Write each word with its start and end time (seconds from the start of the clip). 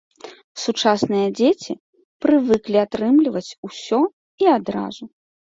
Сучасныя 0.61 1.27
дзеці 1.39 1.73
прывыклі 2.27 2.77
атрымліваць 2.87 3.47
усё 3.71 4.01
і 4.47 4.51
адразу. 4.59 5.03